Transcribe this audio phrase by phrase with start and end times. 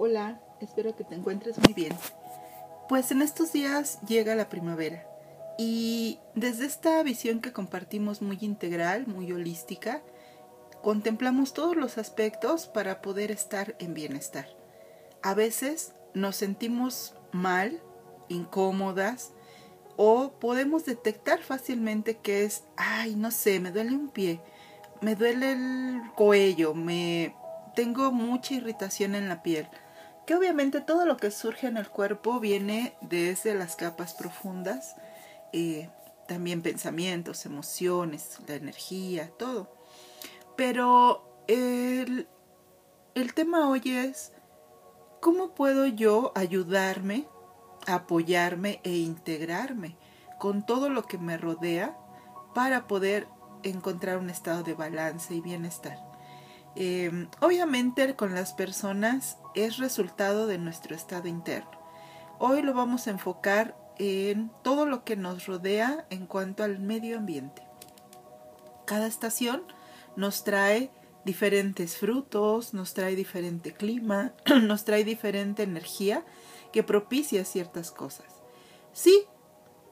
[0.00, 1.92] Hola, espero que te encuentres muy bien.
[2.88, 5.04] Pues en estos días llega la primavera
[5.58, 10.00] y desde esta visión que compartimos muy integral, muy holística,
[10.84, 14.46] contemplamos todos los aspectos para poder estar en bienestar.
[15.20, 17.82] A veces nos sentimos mal,
[18.28, 19.32] incómodas,
[19.96, 24.40] o podemos detectar fácilmente que es, ay, no sé, me duele un pie,
[25.00, 27.34] me duele el cuello, me
[27.74, 29.66] tengo mucha irritación en la piel.
[30.28, 34.94] Que obviamente todo lo que surge en el cuerpo viene desde las capas profundas,
[35.54, 35.88] eh,
[36.26, 39.72] también pensamientos, emociones, la energía, todo.
[40.54, 42.28] Pero el,
[43.14, 44.34] el tema hoy es,
[45.22, 47.26] ¿cómo puedo yo ayudarme,
[47.86, 49.96] apoyarme e integrarme
[50.38, 51.96] con todo lo que me rodea
[52.54, 53.28] para poder
[53.62, 56.07] encontrar un estado de balance y bienestar?
[56.80, 61.72] Eh, obviamente con las personas es resultado de nuestro estado interno.
[62.38, 67.18] Hoy lo vamos a enfocar en todo lo que nos rodea en cuanto al medio
[67.18, 67.62] ambiente.
[68.86, 69.64] Cada estación
[70.14, 70.92] nos trae
[71.24, 76.24] diferentes frutos, nos trae diferente clima, nos trae diferente energía
[76.72, 78.28] que propicia ciertas cosas.
[78.92, 79.24] Sí,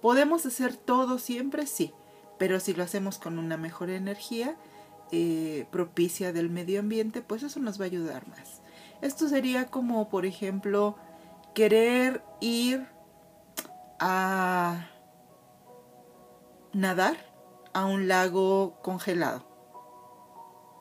[0.00, 1.92] podemos hacer todo siempre, sí,
[2.40, 4.56] pero si lo hacemos con una mejor energía,
[5.12, 8.62] eh, propicia del medio ambiente, pues eso nos va a ayudar más.
[9.02, 10.96] Esto sería como, por ejemplo,
[11.54, 12.86] querer ir
[14.00, 14.88] a
[16.72, 17.16] nadar
[17.74, 19.46] a un lago congelado.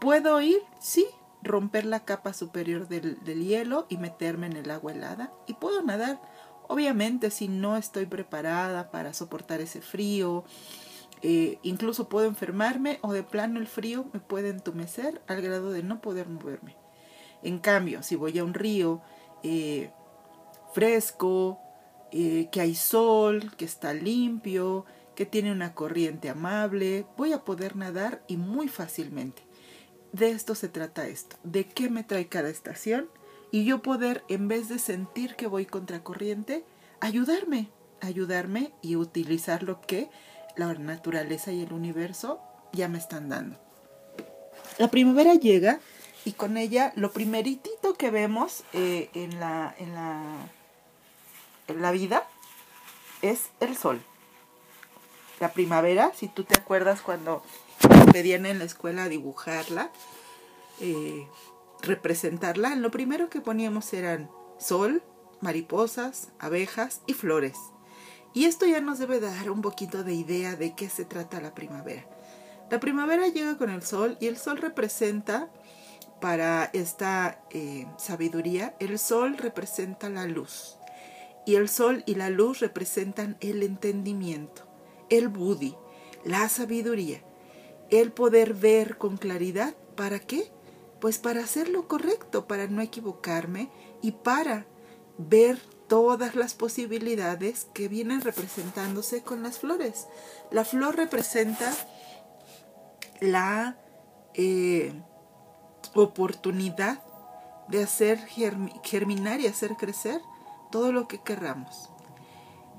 [0.00, 0.60] ¿Puedo ir?
[0.80, 1.06] Sí,
[1.42, 5.32] romper la capa superior del, del, hielo y meterme en el agua helada.
[5.48, 6.20] Y puedo nadar.
[6.68, 10.44] Obviamente, si no estoy preparada para soportar ese frío,
[11.22, 15.82] eh, incluso puedo enfermarme o de plano el frío me puede entumecer al grado de
[15.82, 16.76] no poder moverme.
[17.42, 19.00] En cambio, si voy a un río
[19.42, 19.90] eh,
[20.74, 21.60] fresco,
[22.10, 24.84] eh, que hay sol, que está limpio,
[25.14, 29.42] que tiene una corriente amable, voy a poder nadar y muy fácilmente.
[30.12, 33.08] De esto se trata esto, de qué me trae cada estación
[33.50, 36.64] y yo poder, en vez de sentir que voy contra corriente,
[37.00, 40.10] ayudarme, ayudarme y utilizar lo que
[40.56, 42.40] la naturaleza y el universo
[42.72, 43.58] ya me están dando.
[44.78, 45.80] La primavera llega
[46.24, 50.22] y con ella lo primeritito que vemos eh, en, la, en, la,
[51.68, 52.26] en la vida
[53.22, 54.00] es el sol.
[55.40, 57.42] La primavera, si tú te acuerdas cuando
[58.12, 59.90] pedían en la escuela dibujarla,
[60.80, 61.26] eh,
[61.80, 65.02] representarla, lo primero que poníamos eran sol,
[65.40, 67.58] mariposas, abejas y flores.
[68.34, 71.54] Y esto ya nos debe dar un poquito de idea de qué se trata la
[71.54, 72.06] primavera.
[72.70, 75.50] La primavera llega con el sol y el sol representa,
[76.20, 80.78] para esta eh, sabiduría, el sol representa la luz.
[81.44, 84.62] Y el sol y la luz representan el entendimiento,
[85.10, 85.74] el buddhi,
[86.24, 87.22] la sabiduría,
[87.90, 89.74] el poder ver con claridad.
[89.96, 90.50] ¿Para qué?
[91.00, 93.70] Pues para hacer lo correcto, para no equivocarme
[94.00, 94.66] y para
[95.18, 95.60] ver
[95.92, 100.06] todas las posibilidades que vienen representándose con las flores.
[100.50, 101.70] La flor representa
[103.20, 103.76] la
[104.32, 104.94] eh,
[105.92, 107.02] oportunidad
[107.68, 108.20] de hacer
[108.82, 110.22] germinar y hacer crecer
[110.70, 111.90] todo lo que querramos.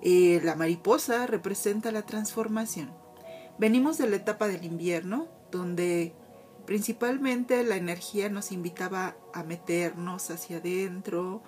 [0.00, 2.94] Eh, la mariposa representa la transformación.
[3.58, 6.14] Venimos de la etapa del invierno, donde
[6.64, 11.42] principalmente la energía nos invitaba a meternos hacia adentro,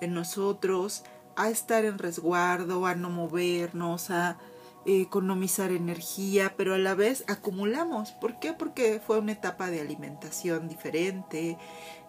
[0.00, 1.04] en nosotros,
[1.36, 4.38] a estar en resguardo, a no movernos, a
[4.86, 8.12] economizar energía, pero a la vez acumulamos.
[8.12, 8.52] ¿Por qué?
[8.52, 11.58] Porque fue una etapa de alimentación diferente,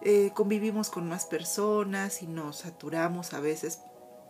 [0.02, 3.80] eh, convivimos con más personas y nos saturamos a veces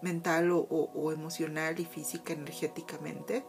[0.03, 3.44] mental o, o emocional y física, energéticamente,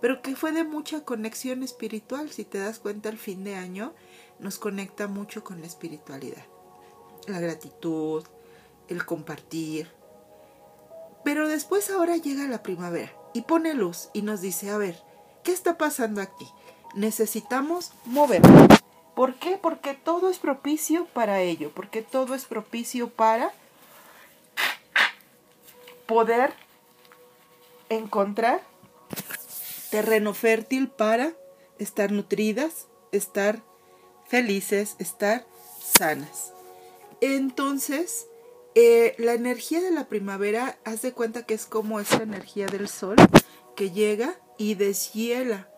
[0.00, 2.30] pero que fue de mucha conexión espiritual.
[2.30, 3.92] Si te das cuenta, el fin de año
[4.38, 6.46] nos conecta mucho con la espiritualidad,
[7.26, 8.24] la gratitud,
[8.90, 9.90] el compartir.
[11.24, 15.00] Pero después ahora llega la primavera y pone luz y nos dice, a ver,
[15.42, 16.46] ¿qué está pasando aquí?
[16.94, 18.68] Necesitamos movernos.
[19.14, 19.58] ¿Por qué?
[19.60, 23.52] Porque todo es propicio para ello, porque todo es propicio para
[26.06, 26.52] poder
[27.88, 28.62] encontrar
[29.90, 31.32] terreno fértil para
[31.78, 33.62] estar nutridas, estar
[34.26, 35.44] felices, estar
[35.82, 36.52] sanas.
[37.20, 38.26] Entonces,
[38.74, 42.88] eh, la energía de la primavera, haz de cuenta que es como esa energía del
[42.88, 43.16] sol
[43.76, 45.68] que llega y deshiela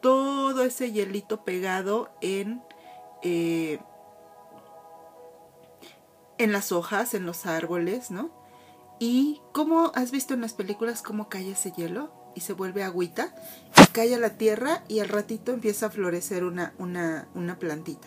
[0.00, 2.62] todo ese hielito pegado en,
[3.22, 3.80] eh,
[6.38, 8.30] en las hojas, en los árboles, ¿no?
[8.98, 13.34] Y cómo has visto en las películas cómo cae ese hielo y se vuelve agüita,
[13.76, 18.06] y cae a la tierra y al ratito empieza a florecer una, una, una plantita.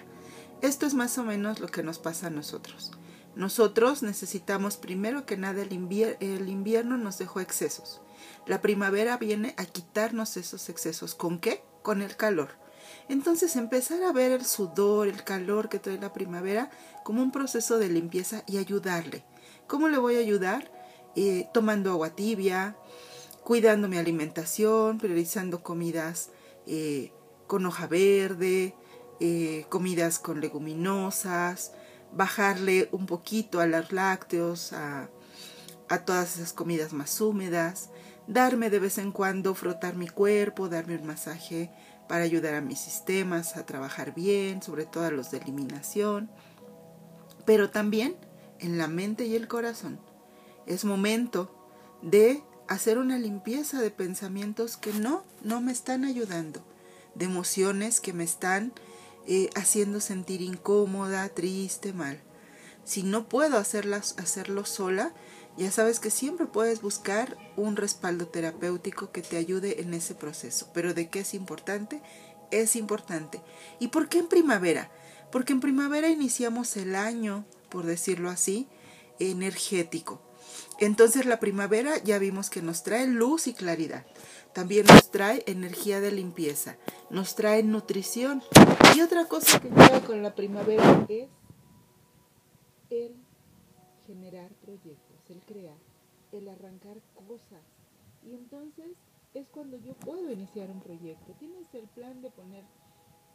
[0.62, 2.92] Esto es más o menos lo que nos pasa a nosotros.
[3.36, 8.02] Nosotros necesitamos primero que nada el, invierno nos dejó excesos.
[8.46, 11.16] La primavera viene a quitarnos esos excesos.
[11.16, 11.64] ¿Con qué?
[11.82, 12.50] Con el calor.
[13.10, 16.70] Entonces empezar a ver el sudor, el calor que trae la primavera
[17.04, 19.26] como un proceso de limpieza y ayudarle.
[19.68, 20.72] ¿Cómo le voy a ayudar?
[21.16, 22.76] Eh, tomando agua tibia,
[23.44, 26.30] cuidando mi alimentación, priorizando comidas
[26.66, 27.12] eh,
[27.48, 28.76] con hoja verde,
[29.20, 31.72] eh, comidas con leguminosas,
[32.16, 35.10] bajarle un poquito a los lácteos, a,
[35.90, 37.90] a todas esas comidas más húmedas,
[38.28, 41.72] darme de vez en cuando, frotar mi cuerpo, darme un masaje
[42.08, 46.30] para ayudar a mis sistemas a trabajar bien, sobre todo a los de eliminación,
[47.46, 48.16] pero también
[48.60, 50.00] en la mente y el corazón.
[50.66, 51.54] Es momento
[52.02, 56.64] de hacer una limpieza de pensamientos que no, no me están ayudando,
[57.16, 58.74] de emociones que me están
[59.28, 62.22] eh, haciendo sentir incómoda, triste, mal.
[62.84, 65.14] Si no puedo hacerlas, hacerlo sola,
[65.58, 70.70] ya sabes que siempre puedes buscar un respaldo terapéutico que te ayude en ese proceso.
[70.74, 72.02] Pero ¿de qué es importante?
[72.52, 73.42] Es importante.
[73.80, 74.92] ¿Y por qué en primavera?
[75.32, 78.68] Porque en primavera iniciamos el año, por decirlo así,
[79.20, 80.22] energético.
[80.86, 84.06] Entonces la primavera ya vimos que nos trae luz y claridad.
[84.54, 86.78] También nos trae energía de limpieza,
[87.10, 88.44] nos trae nutrición.
[88.96, 91.30] Y otra cosa que llega con la primavera es
[92.90, 93.16] el
[94.06, 95.78] generar proyectos el crear,
[96.32, 96.98] el arrancar
[97.28, 97.64] cosas.
[98.24, 98.98] Y entonces
[99.34, 101.34] es cuando yo puedo iniciar un proyecto.
[101.40, 102.64] Tienes el plan de poner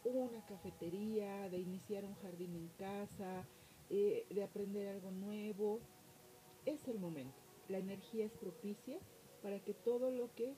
[0.03, 3.45] una cafetería, de iniciar un jardín en casa,
[3.89, 5.79] eh, de aprender algo nuevo.
[6.65, 7.37] Es el momento.
[7.67, 8.99] La energía es propicia
[9.41, 10.55] para que todo lo que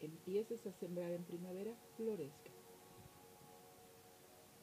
[0.00, 2.50] empieces a sembrar en primavera florezca.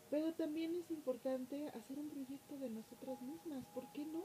[0.09, 3.65] Pero también es importante hacer un proyecto de nosotras mismas.
[3.67, 4.23] ¿Por qué no?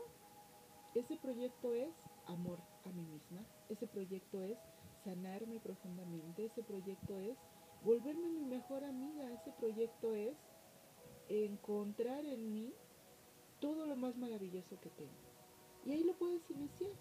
[0.95, 1.93] Ese proyecto es
[2.27, 4.57] amor a mí misma, ese proyecto es
[5.03, 7.37] sanarme profundamente, ese proyecto es
[7.83, 10.37] volverme mi mejor amiga, ese proyecto es
[11.29, 12.73] encontrar en mí
[13.61, 15.24] todo lo más maravilloso que tengo.
[15.85, 16.93] Y ahí lo puedes iniciar.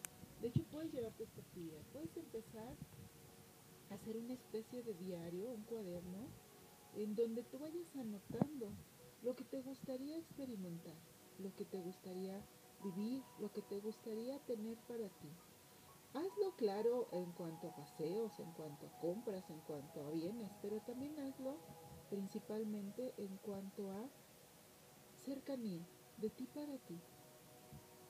[0.42, 1.82] De hecho, puedes llevarte esta actividad.
[1.94, 2.76] Puedes empezar
[3.90, 6.28] a hacer una especie de diario, un cuaderno,
[6.96, 8.72] en donde tú vayas anotando
[9.22, 10.96] lo que te gustaría experimentar,
[11.40, 12.44] lo que te gustaría
[12.84, 15.30] vivir lo que te gustaría tener para ti.
[16.14, 20.80] Hazlo claro en cuanto a paseos, en cuanto a compras, en cuanto a bienes, pero
[20.82, 21.58] también hazlo
[22.10, 24.10] principalmente en cuanto a
[25.26, 25.82] cercanía,
[26.18, 27.00] de ti para ti.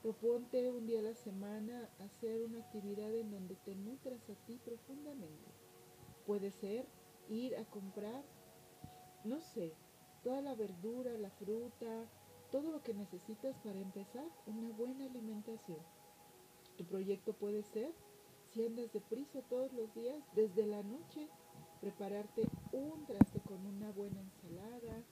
[0.04, 4.60] Proponte un día a la semana hacer una actividad en donde te nutras a ti
[4.62, 5.50] profundamente.
[6.26, 6.84] Puede ser
[7.30, 8.22] ir a comprar,
[9.24, 9.72] no sé,
[10.22, 12.04] toda la verdura, la fruta,
[12.50, 15.78] todo lo que necesitas para empezar una buena alimentación.
[16.76, 17.90] Tu proyecto puede ser,
[18.52, 21.30] si andas deprisa todos los días, desde la noche,
[21.80, 22.42] prepararte
[22.72, 25.02] un traste con una buena ensalada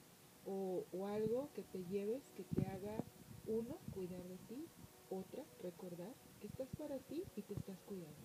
[0.44, 3.02] o, algo que te lleves, que te haga,
[3.46, 4.66] uno, cuidar de ti,
[5.12, 8.16] otra, recordar que estás para ti y te estás cuidando.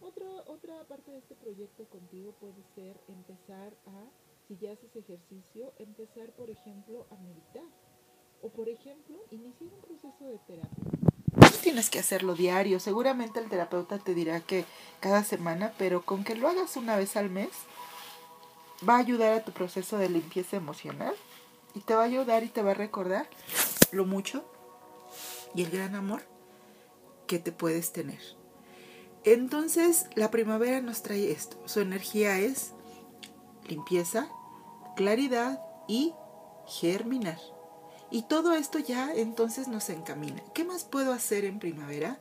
[0.00, 4.08] Otra, otra parte de este proyecto contigo puede ser empezar a,
[4.48, 7.68] si ya haces ejercicio, empezar, por ejemplo, a meditar
[8.42, 10.84] o por ejemplo, iniciar un proceso de terapia.
[11.36, 14.64] No tienes que hacerlo diario, seguramente el terapeuta te dirá que
[15.00, 17.50] cada semana, pero con que lo hagas una vez al mes,
[18.88, 21.14] va a ayudar a tu proceso de limpieza emocional
[21.74, 23.28] y te va a ayudar y te va a recordar
[23.92, 24.42] lo mucho
[25.54, 26.22] y el gran amor
[27.26, 28.20] que te puedes tener.
[29.24, 31.58] Entonces, la primavera nos trae esto.
[31.66, 32.72] Su energía es
[33.68, 34.28] limpieza,
[34.96, 36.14] claridad y
[36.66, 37.38] germinar.
[38.10, 40.42] Y todo esto ya entonces nos encamina.
[40.54, 42.18] ¿Qué más puedo hacer en primavera?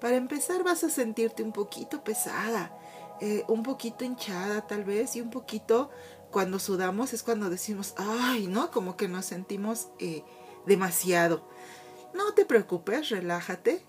[0.00, 2.76] Para empezar vas a sentirte un poquito pesada,
[3.20, 5.90] eh, un poquito hinchada tal vez y un poquito
[6.30, 8.70] cuando sudamos es cuando decimos, ay, ¿no?
[8.70, 10.24] Como que nos sentimos eh,
[10.66, 11.48] demasiado.
[12.14, 13.84] No te preocupes, relájate.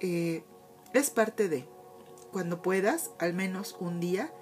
[0.00, 0.44] Eh,
[0.92, 1.68] es parte de.
[2.32, 4.32] Cuando puedas, al menos un día,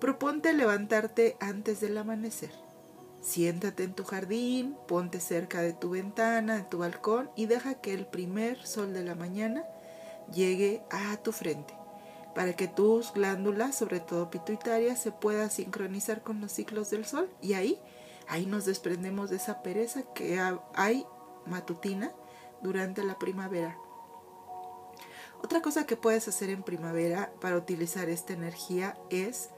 [0.00, 2.50] proponte levantarte antes del amanecer.
[3.20, 7.94] Siéntate en tu jardín, ponte cerca de tu ventana, de tu balcón y deja que
[7.94, 9.64] el primer sol de la mañana
[10.32, 11.78] llegue a tu frente
[12.38, 17.28] para que tus glándulas, sobre todo pituitarias, se puedan sincronizar con los ciclos del sol
[17.42, 17.80] y ahí,
[18.28, 20.40] ahí nos desprendemos de esa pereza que
[20.74, 21.04] hay
[21.46, 22.12] matutina
[22.62, 23.76] durante la primavera.
[25.42, 29.50] Otra cosa que puedes hacer en primavera para utilizar esta energía es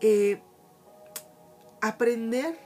[0.00, 0.42] eh,
[1.80, 2.58] aprender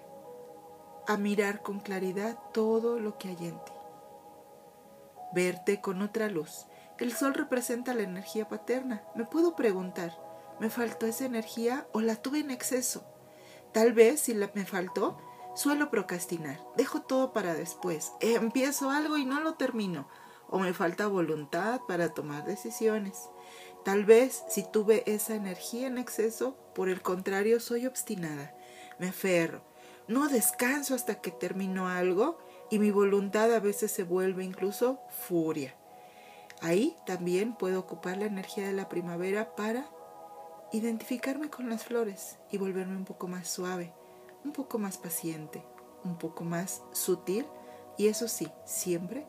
[1.07, 3.73] a mirar con claridad todo lo que hay en ti.
[5.33, 6.67] Verte con otra luz.
[6.99, 9.03] El sol representa la energía paterna.
[9.15, 10.19] Me puedo preguntar,
[10.59, 13.05] ¿me faltó esa energía o la tuve en exceso?
[13.73, 15.19] Tal vez si me faltó,
[15.59, 16.61] suelo procrastinar.
[16.77, 18.13] Dejo todo para después.
[18.21, 20.09] Empiezo algo y no lo termino.
[20.49, 23.29] O me falta voluntad para tomar decisiones.
[23.85, 28.55] Tal vez si tuve esa energía en exceso, por el contrario, soy obstinada.
[28.99, 29.63] Me aferro.
[30.07, 32.39] No descanso hasta que termino algo
[32.71, 35.75] y mi voluntad a veces se vuelve incluso furia.
[36.61, 39.91] Ahí también puedo ocupar la energía de la primavera para
[40.73, 43.93] identificarme con las flores y volverme un poco más suave,
[44.49, 45.63] un poco más paciente,
[46.05, 47.45] un poco más sutil
[47.99, 49.27] y eso sí, siempre,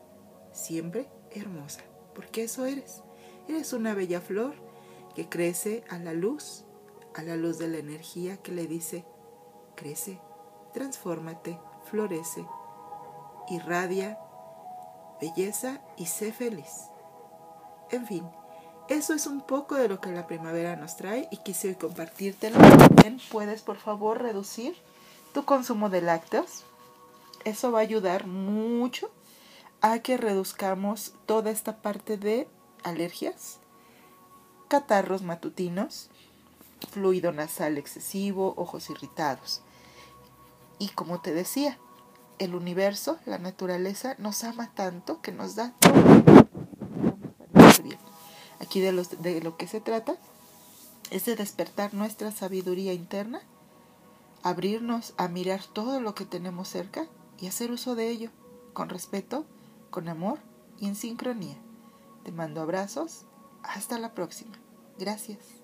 [0.50, 1.82] siempre hermosa,
[2.14, 3.02] porque eso eres.
[3.46, 4.54] Eres una bella flor
[5.14, 6.64] que crece a la luz,
[7.14, 9.04] a la luz de la energía que le dice,
[9.76, 10.18] crece,
[10.72, 11.60] transfórmate,
[11.90, 12.46] florece,
[13.50, 14.18] irradia
[15.20, 16.86] belleza y sé feliz.
[17.90, 18.24] En fin,
[18.88, 22.58] eso es un poco de lo que la primavera nos trae y quise hoy compartírtelo.
[22.58, 24.74] También puedes, por favor, reducir
[25.32, 26.64] tu consumo de lácteos.
[27.44, 29.10] Eso va a ayudar mucho
[29.80, 32.48] a que reduzcamos toda esta parte de
[32.82, 33.58] alergias,
[34.68, 36.10] catarros matutinos,
[36.90, 39.62] fluido nasal excesivo, ojos irritados.
[40.78, 41.78] Y como te decía,
[42.38, 46.40] el universo, la naturaleza, nos ama tanto que nos da todo
[48.60, 50.16] Aquí de, de lo que se trata
[51.10, 53.40] es de despertar nuestra sabiduría interna,
[54.42, 57.06] abrirnos a mirar todo lo que tenemos cerca
[57.38, 58.30] y hacer uso de ello,
[58.72, 59.46] con respeto,
[59.90, 60.38] con amor
[60.78, 61.56] y en sincronía.
[62.24, 63.26] Te mando abrazos.
[63.62, 64.52] Hasta la próxima.
[64.98, 65.59] Gracias.